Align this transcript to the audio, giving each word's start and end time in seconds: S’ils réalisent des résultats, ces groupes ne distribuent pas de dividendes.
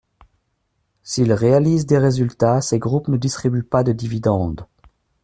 S’ils 1.03 1.31
réalisent 1.31 1.85
des 1.85 1.99
résultats, 1.99 2.59
ces 2.61 2.79
groupes 2.79 3.07
ne 3.07 3.17
distribuent 3.17 3.61
pas 3.61 3.83
de 3.83 3.91
dividendes. 3.91 4.65